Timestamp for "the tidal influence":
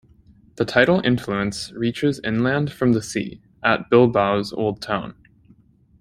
0.55-1.71